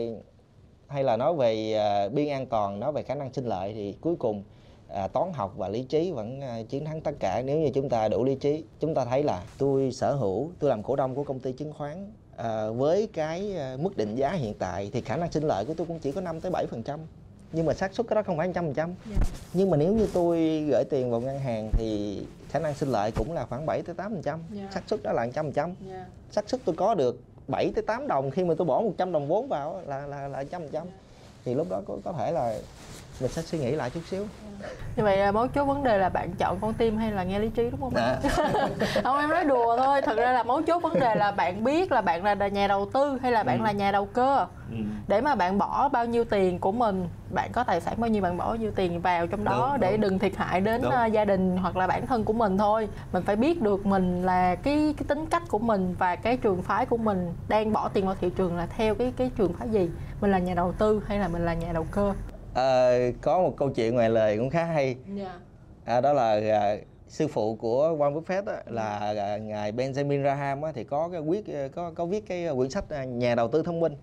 [0.87, 3.95] hay là nói về ờ, biên an toàn nói về khả năng sinh lợi thì
[4.01, 4.43] cuối cùng
[4.93, 7.41] à, toán học và lý trí vẫn à, chiến thắng tất cả.
[7.45, 10.69] Nếu như chúng ta đủ lý trí chúng ta thấy là tôi sở hữu tôi
[10.69, 14.31] làm cổ đông của công ty chứng khoán à, với cái à, mức định giá
[14.31, 16.65] hiện tại thì khả năng sinh lợi của tôi cũng chỉ có 5 tới 7
[16.65, 16.99] phần trăm
[17.51, 18.93] nhưng mà xác suất cái đó không phải trăm phần trăm.
[19.09, 19.17] Dạ.
[19.53, 23.11] Nhưng mà nếu như tôi gửi tiền vào ngân hàng thì khả năng sinh lợi
[23.11, 24.39] cũng là khoảng 7 tới 8 phần trăm.
[24.51, 24.69] Dạ.
[24.73, 25.75] xác suất đó là trăm phần trăm.
[25.89, 26.05] Dạ.
[26.31, 29.27] Xác suất tôi có được 7 tới 8 đồng khi mà tôi bỏ 100 đồng
[29.27, 30.87] vốn vào là là là trăm trăm.
[31.45, 32.55] Thì lúc đó có có thể là
[33.21, 34.25] mình sẽ suy nghĩ lại chút xíu
[34.95, 37.39] như vậy là mấu chốt vấn đề là bạn chọn con tim hay là nghe
[37.39, 37.93] lý trí đúng không?
[37.95, 38.17] À,
[39.03, 40.01] không em nói đùa thôi.
[40.01, 42.89] Thật ra là mấu chốt vấn đề là bạn biết là bạn là nhà đầu
[42.93, 43.63] tư hay là bạn Ừ.
[43.63, 44.45] là nhà đầu cơ.
[45.07, 48.21] Để mà bạn bỏ bao nhiêu tiền của mình bạn có tài sản bao nhiêu
[48.23, 50.01] bạn bỏ bao nhiêu tiền vào trong đó Đúng, để đúng.
[50.01, 50.91] đừng thiệt hại đến Đúng.
[50.91, 52.87] ờ, gia đình hoặc là bản thân của mình thôi.
[53.13, 56.61] Mình phải biết được mình là cái cái tính cách của mình và cái trường
[56.61, 59.69] phái của mình đang bỏ tiền vào thị trường là theo cái cái trường phái
[59.69, 59.89] gì?
[60.21, 62.13] Mình là nhà đầu tư hay là mình là nhà đầu cơ
[62.59, 64.97] Ờ, có một câu chuyện ngoài lời cũng khá hay.
[65.85, 66.75] À, đó là à,
[67.07, 71.21] sư phụ của Warren Buffett á, là à, ngài Benjamin Graham á, thì có cái
[71.21, 71.43] viết
[71.75, 73.93] có có viết cái quyển sách à, nhà đầu tư thông minh.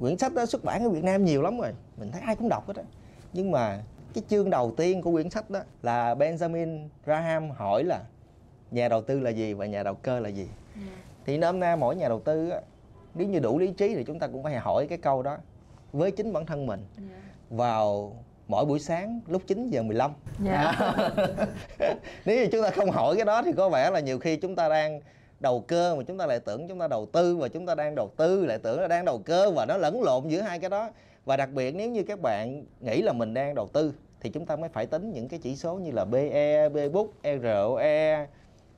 [0.00, 2.48] Quyển sách đó xuất bản ở Việt Nam nhiều lắm rồi mình thấy ai cũng
[2.48, 2.82] đọc hết á.
[3.32, 3.82] Nhưng mà
[4.14, 8.00] cái chương đầu tiên của quyển sách đó là Benjamin Graham hỏi là
[8.70, 10.42] nhà đầu tư là gì và nhà đầu cơ là gì.
[10.76, 10.88] Yeah.
[10.88, 10.96] Dạ.
[11.26, 12.60] thì nôm na mỗi nhà đầu tư á,
[13.14, 15.36] nếu như đủ lý trí thì chúng ta cũng phải hỏi cái câu đó
[15.92, 16.80] với chính bản thân mình.
[16.98, 17.31] Yeah.
[17.52, 17.56] Dạ.
[17.58, 18.16] vào
[18.48, 20.12] mỗi buổi sáng lúc 9 giờ 15
[20.46, 20.74] yeah.
[22.24, 24.56] nếu như chúng ta không hỏi cái đó thì có vẻ là nhiều khi chúng
[24.56, 25.00] ta đang
[25.40, 27.94] đầu cơ mà chúng ta lại tưởng chúng ta đầu tư và chúng ta đang
[27.94, 30.70] đầu tư lại tưởng là đang đầu cơ và nó lẫn lộn giữa hai cái
[30.70, 30.90] đó
[31.24, 34.46] và đặc biệt nếu như các bạn nghĩ là mình đang đầu tư thì chúng
[34.46, 37.06] ta mới phải tính những cái chỉ số như là BE, B-book,
[37.42, 38.26] ROE,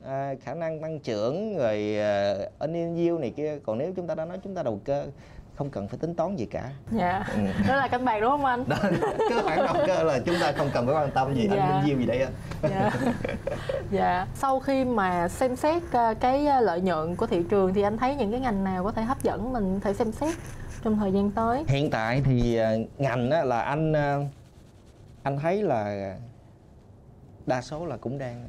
[0.05, 4.15] à, khả năng tăng trưởng rồi uh, earning yield này kia còn nếu chúng ta
[4.15, 5.05] đã nói chúng ta đầu cơ
[5.55, 7.41] không cần phải tính toán gì cả dạ ừ.
[7.67, 8.77] đó là canh bạc đúng không anh đó,
[9.29, 11.55] cơ bản đầu cơ là chúng ta không cần phải quan tâm gì dạ.
[11.55, 12.27] earning yield gì đây
[12.61, 12.91] dạ.
[13.91, 17.81] dạ sau khi mà xem xét ờ, cái ờ, lợi nhuận của thị trường thì
[17.81, 20.35] anh thấy những cái ngành nào có thể hấp dẫn mình thể xem xét
[20.83, 22.59] trong thời gian tới hiện tại thì
[22.97, 23.93] ngành á, là anh
[25.23, 26.15] anh thấy là
[27.45, 28.47] đa số là cũng đang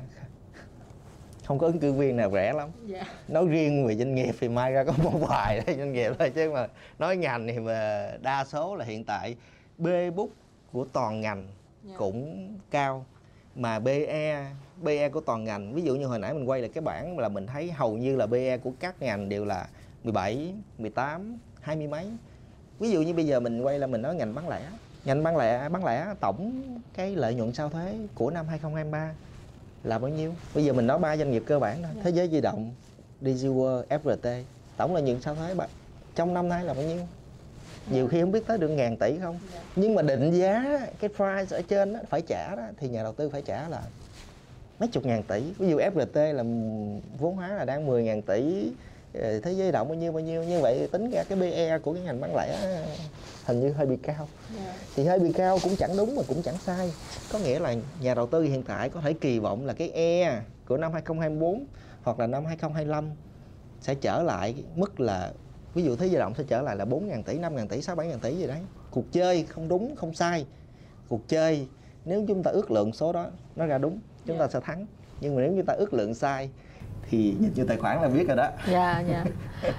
[1.47, 3.07] không có ứng cử viên nào rẻ lắm yeah.
[3.07, 3.15] Dạ.
[3.29, 6.51] nói riêng về doanh nghiệp thì mai ra có một vài doanh nghiệp thôi chứ
[6.51, 9.37] mà nói ngành thì mà đa số là hiện tại
[9.79, 10.29] b book
[10.73, 11.49] của toàn ngành yeah.
[11.85, 11.95] Dạ.
[11.99, 13.05] cũng cao
[13.55, 14.47] mà BE
[14.83, 17.29] BE của toàn ngành ví dụ như hồi nãy mình quay lại cái bảng là
[17.29, 19.69] mình thấy hầu như là BE của các ngành đều là
[20.05, 22.07] 17, 18, 20 mấy
[22.79, 24.61] ví dụ như bây giờ mình quay là mình nói ngành bán lẻ
[25.05, 26.63] ngành bán lẻ bán lẻ tổng
[26.95, 29.15] cái lợi nhuận sau thuế của năm 2023
[29.87, 30.33] là bao nhiêu?
[30.55, 31.93] Bây giờ mình nói ba doanh nghiệp cơ bản thôi.
[32.05, 32.75] Thế giới di động
[33.23, 34.43] DigiWorld FRT
[34.77, 35.55] tổng lợi nhuận sau thuế
[36.15, 37.01] trong năm nay là bao nhiêu?
[37.91, 39.39] Nhiều khi không biết tới được ngàn tỷ không?
[39.77, 43.13] Nhưng mà định giá cái price ở trên đó, phải trả đó thì nhà đầu
[43.13, 43.83] tư phải trả là
[44.79, 45.43] mấy chục ngàn tỷ.
[45.59, 46.43] Ví dụ FRT là
[47.19, 48.71] vốn hóa là đang 10 ngàn tỷ
[49.15, 50.45] ờ, thế giới động bao nhiêu bao nhiêu?
[50.45, 52.83] Như vậy tính ra cái PE của cái ngành bán lẻ
[53.47, 54.67] hình như hơi bị cao yeah.
[54.67, 54.75] Dạ.
[54.97, 56.93] thì hơi bị cao cũng chẳng đúng mà cũng chẳng sai
[57.33, 60.43] có nghĩa là nhà đầu tư hiện tại có thể kỳ vọng là cái E
[60.69, 61.67] của năm 2024
[62.03, 63.11] hoặc là năm 2025
[63.81, 65.33] sẽ trở lại mức là
[65.75, 68.19] ví dụ thế giới động sẽ trở lại là 4.000 tỷ, 5.000 tỷ, 6 7.000
[68.19, 68.59] tỷ gì đấy.
[68.91, 70.47] Cuộc chơi không đúng, không sai.
[71.09, 71.69] Cuộc chơi
[72.05, 74.41] nếu chúng ta ước lượng số đó nó ra đúng, chúng yeah.
[74.51, 74.61] ta dạ.
[74.61, 74.87] sẽ thắng.
[75.21, 76.51] Nhưng mà nếu như ta ước lượng sai
[77.11, 79.25] thì nhìn vô tài khoản là biết rồi đó dạ dạ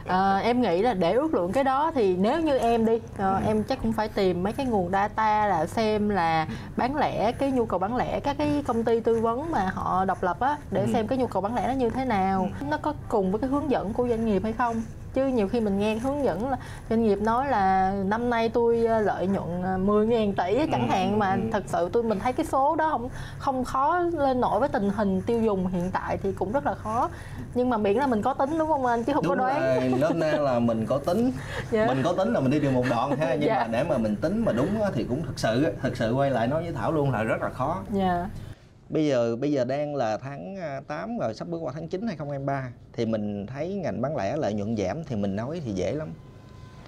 [0.05, 3.41] à, em nghĩ là để ước lượng cái đó thì nếu như em đi à,
[3.45, 7.51] em chắc cũng phải tìm mấy cái nguồn data là xem là bán lẻ cái
[7.51, 10.57] nhu cầu bán lẻ các cái công ty tư vấn mà họ độc lập á
[10.71, 10.87] để ừ.
[10.93, 12.65] xem cái nhu cầu bán lẻ nó như thế nào ừ.
[12.69, 14.81] nó có cùng với cái hướng dẫn của doanh nghiệp hay không
[15.13, 16.57] chứ nhiều khi mình nghe hướng dẫn là
[16.89, 20.91] doanh nghiệp nói là năm nay tôi ờ, lợi nhuận 10 ờ, tỷ chẳng ừ,
[20.91, 21.41] hạn mà ừ.
[21.51, 24.89] thật sự tôi mình thấy cái số đó không không khó lên nổi với tình
[24.89, 27.09] hình tiêu dùng hiện tại thì cũng rất là khó
[27.53, 29.61] nhưng mà miễn là mình có tính đúng không anh chứ không đúng có đoán
[29.61, 31.33] rồi, nôm na là mình có tính yeah.
[31.87, 31.93] Dạ.
[31.93, 33.59] mình có tính là mình đi được một đoạn ha nhưng yeah.
[33.59, 33.63] Dạ.
[33.63, 36.47] mà để mà mình tính mà đúng thì cũng thực sự thực sự quay lại
[36.47, 38.46] nói với thảo luôn là rất là khó yeah dạ
[38.89, 42.07] bây giờ bây giờ đang là tháng 8 à, rồi sắp bước qua tháng 9
[42.07, 45.93] 2023 thì mình thấy ngành bán lẻ lợi nhuận giảm thì mình nói thì dễ
[45.93, 46.09] lắm.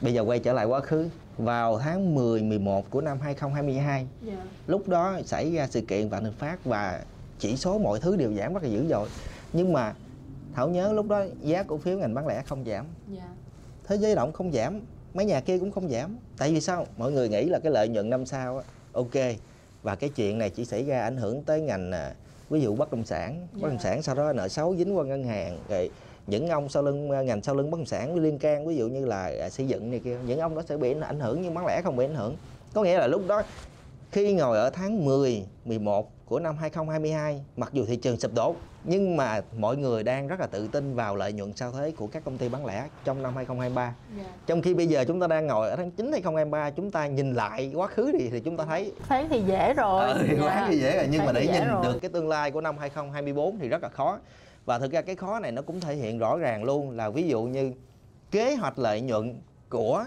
[0.02, 3.98] Bây giờ quay trở lại quá khứ vào tháng 10 11 của năm 2022.
[3.98, 4.08] Yeah.
[4.22, 4.44] Dạ.
[4.68, 7.02] Lúc đó xảy ra sự kiện vạn thịnh phát và
[7.40, 9.10] chỉ số mọi thứ đều giảm rất là dữ dội.
[9.54, 9.94] Nhưng mà
[10.54, 12.74] Thảo nhớ lúc đó giá cổ phiếu ngành bán lẻ không giảm.
[12.76, 12.88] Yeah.
[13.18, 13.28] Dạ.
[13.84, 14.82] Thế giới động không giảm,
[15.14, 16.18] mấy nhà kia cũng không giảm.
[16.38, 16.86] Tại vì sao?
[16.98, 19.16] Mọi người nghĩ là cái lợi nhuận năm sau ok
[19.84, 22.14] và cái chuyện này chỉ xảy ra ảnh hưởng tới ngành à,
[22.50, 23.90] ví dụ bất động sản bất động dạ.
[23.90, 25.90] sản sau đó nợ xấu dính qua ngân hàng rồi
[26.28, 28.88] những ông sau lưng à, ngành sau lưng bất động sản liên can ví dụ
[28.88, 31.54] như là à, xây dựng này kia những ông đó sẽ bị ảnh hưởng nhưng
[31.54, 32.36] bán lẻ không bị ảnh hưởng
[32.74, 33.44] có nghĩa là lúc đó
[34.12, 38.56] khi ngồi ở tháng 10, 11 của năm 2022 mặc dù thị trường sụp đổ
[38.84, 42.08] nhưng mà mọi người đang rất là tự tin vào lợi nhuận sau thuế của
[42.08, 43.82] các công ty bán lẻ trong năm 2023.
[43.82, 43.96] Yeah.
[44.18, 44.24] Dạ.
[44.48, 47.34] Trong khi bây giờ chúng ta đang ngồi ở tháng 9 2023 chúng ta nhìn
[47.34, 50.02] lại quá khứ thì thì chúng ta thấy thấy thì dễ rồi.
[50.02, 51.84] Ờ, thì quá thì dễ rồi nhưng thấy mà để nhìn rồi.
[51.84, 54.20] được cái tương lai của năm 2024 thì rất là khó.
[54.66, 57.28] Và thực ra cái khó này nó cũng thể hiện rõ ràng luôn là ví
[57.28, 57.74] dụ như
[58.32, 60.06] kế hoạch lợi nhuận của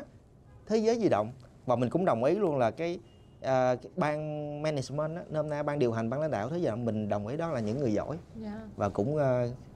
[0.66, 1.32] thế giới di động
[1.66, 2.98] và mình cũng đồng ý luôn là cái
[3.42, 7.08] uh, ban management á, nôm na ban điều hành ban lãnh đạo thế giờ mình
[7.08, 8.54] đồng ý đó là những người giỏi yeah.
[8.54, 8.60] Dạ.
[8.76, 9.22] và cũng uh,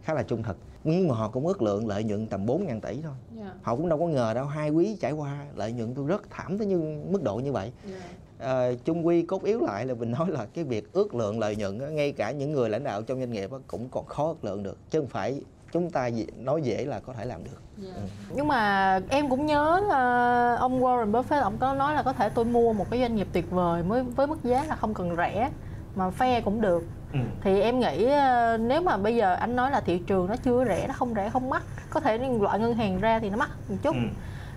[0.03, 2.81] khá là trung thực nhưng mà họ cũng ước lượng lợi nhuận tầm 4 ngàn
[2.81, 3.47] tỷ thôi yeah.
[3.47, 3.61] Dạ.
[3.63, 6.59] họ cũng đâu có ngờ đâu hai quý trải qua lợi nhuận tôi rất thảm
[6.59, 8.01] tới như mức độ như vậy yeah.
[8.41, 8.69] Dạ.
[8.71, 11.57] uh, chung quy cốt yếu lại là mình nói là cái việc ước lượng lợi
[11.57, 14.63] nhuận ngay cả những người lãnh đạo trong doanh nghiệp cũng còn khó ước lượng
[14.63, 15.41] được chứ không phải
[15.81, 17.95] chúng ta nói dễ là có thể làm được yeah.
[17.97, 18.03] Dạ.
[18.03, 18.35] ừ.
[18.37, 22.29] nhưng mà em cũng nhớ uh, ông Warren Buffett ông có nói là có thể
[22.29, 25.17] tôi mua một cái doanh nghiệp tuyệt vời với với mức giá là không cần
[25.17, 25.51] rẻ
[25.95, 27.19] mà phe cũng được ừ.
[27.41, 30.65] thì em nghĩ uh, nếu mà bây giờ anh nói là thị trường nó chưa
[30.65, 33.51] rẻ nó không rẻ không mắc có thể loại ngân hàng ra thì nó mắc
[33.69, 34.03] một chút ừ.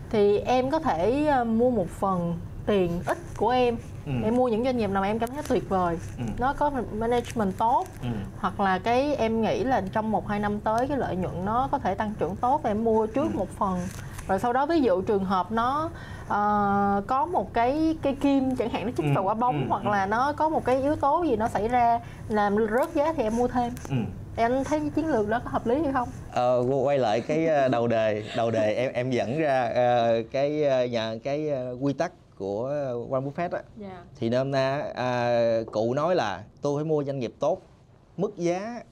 [0.10, 4.12] thì em có thể uh, mua một phần tiền ít của em ừ.
[4.24, 6.24] em mua những doanh nghiệp nào em cảm thấy tuyệt vời ừ.
[6.40, 8.10] nó có management tốt ừ.
[8.40, 11.70] hoặc là cái em nghĩ là trong một hai năm tới cái lợi nhuận nó
[11.72, 13.38] có thể tăng trưởng tốt em mua trước ừ.
[13.38, 13.80] một phần
[14.28, 15.90] rồi sau đó ví dụ trường hợp nó
[16.24, 19.66] uh, có một cái cái kim chẳng hạn nó chích ừ, vào quả bóng ừ,
[19.70, 19.92] hoặc ừ.
[19.92, 23.24] là nó có một cái yếu tố gì nó xảy ra làm rớt giá thì
[23.24, 23.96] em mua thêm ừ.
[24.36, 27.68] em thấy chiến lược đó có hợp lý hay không ờ, quay lại cái ờ,
[27.68, 30.50] đầu đề đầu đề em em dẫn ra uh, cái
[30.90, 32.70] nhà cái uh, quy tắc của
[33.10, 33.66] Warren Buffett á yeah.
[33.78, 34.04] Dạ.
[34.16, 34.94] thì hôm na
[35.62, 37.62] uh, cụ nói là tôi phải mua doanh nghiệp tốt
[38.18, 38.84] mức giá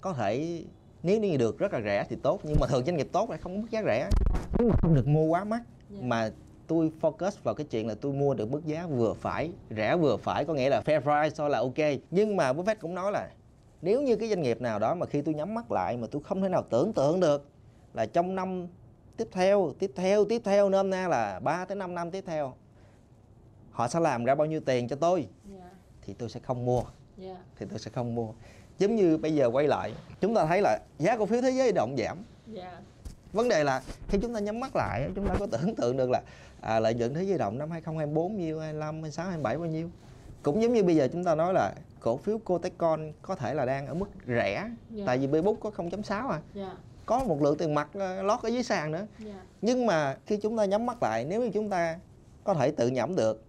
[0.00, 0.62] có thể
[1.02, 3.38] nếu như được rất là rẻ thì tốt nhưng mà thường doanh nghiệp tốt lại
[3.38, 4.08] không mức giá rẻ
[4.82, 6.02] không được mua quá mắc yeah.
[6.02, 6.06] Dạ.
[6.06, 6.30] mà
[6.66, 10.16] tôi focus vào cái chuyện là tôi mua được mức giá vừa phải rẻ vừa
[10.16, 13.30] phải có nghĩa là fair price thôi là ok nhưng mà Buffett cũng nói là
[13.82, 16.22] nếu như cái doanh nghiệp nào đó mà khi tôi nhắm mắt lại mà tôi
[16.22, 17.46] không thể nào tưởng tượng được
[17.94, 18.66] là trong năm
[19.20, 22.54] tiếp theo tiếp theo tiếp theo nôm na là 3 tới 5 năm tiếp theo
[23.70, 25.62] họ sẽ làm ra bao nhiêu tiền cho tôi yeah.
[25.62, 25.70] Dạ.
[26.02, 26.82] thì tôi sẽ không mua
[27.22, 27.36] yeah.
[27.56, 28.28] thì tôi sẽ không mua
[28.78, 31.72] giống như bây giờ quay lại chúng ta thấy là giá cổ phiếu thế giới
[31.72, 32.18] động giảm
[32.56, 32.72] yeah.
[33.32, 36.10] vấn đề là khi chúng ta nhắm mắt lại chúng ta có tưởng tượng được
[36.10, 36.22] là
[36.60, 39.90] à, lợi nhuận thế giới động năm 2024 nhiêu 25 26 27 bao nhiêu
[40.42, 43.64] cũng giống như bây giờ chúng ta nói là cổ phiếu Cotecon có thể là
[43.64, 45.06] đang ở mức rẻ yeah.
[45.06, 46.72] tại vì B-book có 0.6 à yeah.
[47.10, 49.36] Có một lượng tiền mặt ờ, lót ở dưới sàn nữa yeah.
[49.62, 51.98] nhưng mà khi chúng ta nhắm mắt lại nếu như chúng ta
[52.44, 53.44] có thể tự nhẩm được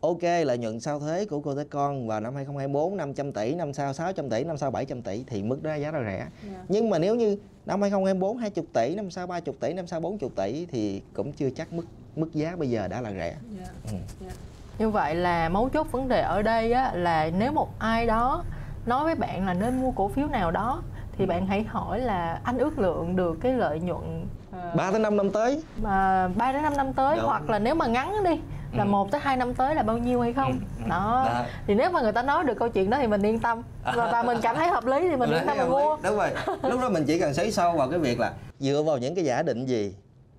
[0.00, 3.92] ok lợi nhuận sau thuế của cô con vào năm 2024 500 tỷ, năm sau
[3.92, 6.16] 600 tỷ, năm sau 700 tỷ thì mức đó giá là rẻ.
[6.16, 6.30] Yeah.
[6.52, 6.64] Dạ.
[6.68, 10.30] Nhưng mà nếu như năm 2024 20 tỷ, năm sau 30 tỷ, năm sau 40
[10.36, 11.84] tỷ thì cũng chưa chắc mức
[12.16, 13.20] mức giá bây giờ đã là rẻ.
[13.20, 13.40] Yeah.
[13.58, 13.66] Dạ.
[13.84, 13.92] Ừ.
[13.92, 14.02] Yeah.
[14.20, 14.32] Dạ.
[14.78, 18.44] Như vậy là mấu chốt vấn đề ở đây á, là nếu một ai đó
[18.86, 20.82] nói với bạn là nên mua cổ phiếu nào đó
[21.22, 25.00] thì bạn hãy hỏi là anh ước lượng được cái lợi nhuận uh, 3 tới
[25.00, 25.62] 5 năm tới.
[25.82, 27.26] Mà 3 đến 5 năm tới Đúng.
[27.26, 28.40] hoặc là nếu mà ngắn đi
[28.72, 28.88] là ừ.
[28.88, 30.84] một tới hai năm tới là bao nhiêu hay không ừ.
[30.84, 30.88] ừ.
[30.88, 31.24] đó.
[31.26, 33.62] đó thì nếu mà người ta nói được câu chuyện đó thì mình yên tâm
[33.84, 36.30] và, và mình cảm thấy hợp lý thì mình yên tâm mình mua đúng rồi
[36.62, 39.24] lúc đó mình chỉ cần xoáy sâu vào cái việc là dựa vào những cái
[39.24, 39.94] giả định gì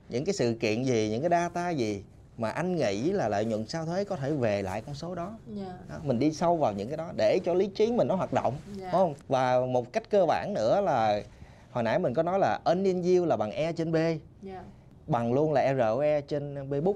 [0.10, 2.04] những cái sự kiện gì những cái data gì
[2.38, 5.38] mà anh nghĩ là lợi nhuận sau thuế có thể về lại con số đó.
[5.56, 5.68] Yeah.
[5.68, 5.74] Dạ.
[5.90, 8.34] đó mình đi sâu vào những cái đó để cho lý trí mình nó hoạt
[8.34, 8.78] động yeah.
[8.82, 8.90] Dạ.
[8.92, 11.22] đúng không và một cách cơ bản nữa là
[11.72, 14.64] hồi nãy mình có nói là earning yield là bằng e trên b yeah dạ
[15.08, 16.94] bằng luôn là ROE trên B-book.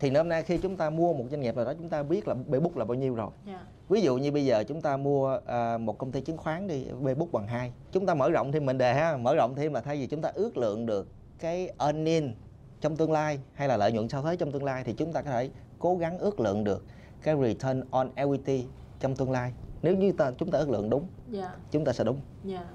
[0.00, 2.28] Thì hôm nay khi chúng ta mua một doanh nghiệp nào đó chúng ta biết
[2.28, 3.30] là B-book là bao nhiêu rồi.
[3.46, 3.60] Yeah.
[3.88, 6.86] Ví dụ như bây giờ chúng ta mua uh, một công ty chứng khoán đi
[7.02, 7.72] B-book bằng 2.
[7.92, 10.22] Chúng ta mở rộng thêm mệnh đề ha, mở rộng thêm là thay vì chúng
[10.22, 12.34] ta ước lượng được cái earning
[12.80, 15.22] trong tương lai hay là lợi nhuận sau thuế trong tương lai thì chúng ta
[15.22, 16.84] có thể cố gắng ước lượng được
[17.22, 18.64] cái return on equity
[19.00, 19.52] trong tương lai.
[19.82, 21.44] Nếu như ta chúng ta ước lượng đúng, yeah.
[21.44, 21.54] Dạ.
[21.70, 22.16] chúng ta sẽ đúng.
[22.16, 22.60] Yeah.
[22.60, 22.68] Dạ.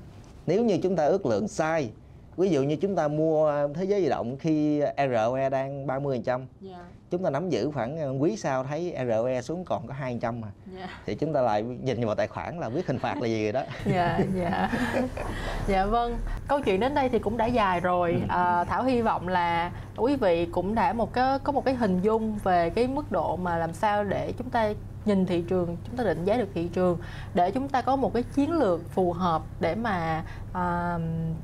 [0.45, 1.89] Nếu như chúng ta ước lượng sai
[2.37, 6.45] ví dụ như chúng ta mua thế giới di động khi ROE đang 30% trăm
[6.61, 6.77] dạ.
[7.09, 10.47] chúng ta nắm giữ khoảng ờ, quý sau thấy ROE xuống còn có 200 mà
[10.47, 10.89] yeah.
[10.89, 10.95] Dạ.
[11.05, 13.51] thì chúng ta lại nhìn vào tài khoản là biết hình phạt là gì rồi
[13.51, 14.69] đó dạ dạ
[15.67, 16.17] dạ vâng
[16.47, 18.25] câu chuyện đến đây thì cũng đã dài rồi ừ.
[18.29, 22.01] à, thảo hy vọng là quý vị cũng đã một cái có một cái hình
[22.01, 24.73] dung về cái mức độ mà làm sao để chúng ta
[25.05, 26.97] nhìn thị trường chúng ta định giá được thị trường
[27.33, 30.97] để chúng ta có một cái chiến lược phù hợp để mà à,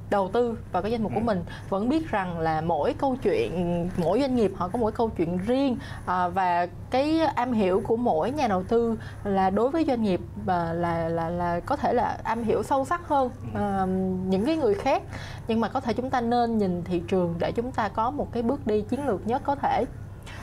[0.09, 1.23] đầu tư vào cái danh mục của ừ.
[1.23, 1.43] mình.
[1.69, 5.37] Vẫn biết rằng là mỗi câu chuyện mỗi doanh nghiệp họ có mỗi câu chuyện
[5.37, 10.03] riêng à, và cái am hiểu của mỗi nhà đầu tư là đối với doanh
[10.03, 13.85] nghiệp và là là là có thể là am hiểu sâu sắc hơn à,
[14.29, 15.03] những cái người khác.
[15.47, 18.27] Nhưng mà có thể chúng ta nên nhìn thị trường để chúng ta có một
[18.31, 19.85] cái bước đi chiến lược nhất có thể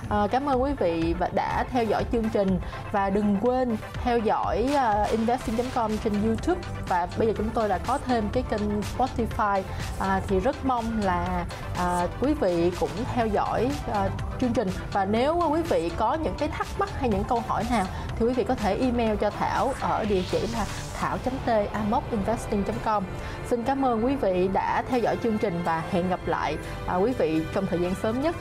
[0.09, 2.61] À, cảm ơn quý vị và đã theo dõi chương trình.
[2.93, 6.61] Và đừng quên theo dõi ờ, uh, investing.com trên YouTube.
[6.89, 9.63] Và bây giờ chúng tôi đã có thêm cái kênh Spotify.
[9.99, 11.45] À, thì rất mong là
[11.79, 14.09] à, quý vị cũng theo dõi à,
[14.41, 14.69] chương trình.
[14.93, 17.87] Và nếu quý vị có những cái thắc mắc hay những câu hỏi nào
[18.19, 20.67] thì quý vị có thể email cho Thảo ở địa chỉ là
[21.01, 23.05] thảo.t.amocinvesting.com
[23.51, 26.97] Xin cảm ơn quý vị đã theo dõi chương trình và hẹn gặp lại à,
[26.97, 28.37] quý vị trong thời gian sớm nhất.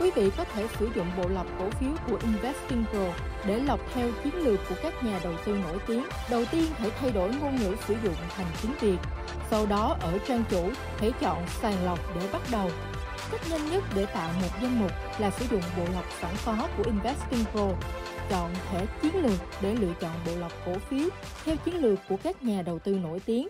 [0.00, 3.06] Quý vị có thể sử dụng bộ lọc cổ phiếu của Investing Pro
[3.46, 6.04] để lọc theo chiến lược của các nhà đầu tư nổi tiếng.
[6.30, 8.98] Đầu tiên, hãy thay đổi ngôn ngữ sử dụng thành tiếng Việt.
[9.50, 12.70] Sau đó, ở trang chủ, hãy chọn sàng lọc để bắt đầu.
[13.30, 16.68] Cách nhanh nhất để tạo một danh mục là sử dụng bộ lọc sẵn có
[16.76, 17.68] của Investing Pro.
[18.30, 21.08] Chọn thẻ chiến lược để lựa chọn bộ lọc cổ phiếu
[21.44, 23.48] theo chiến lược của các nhà đầu tư nổi tiếng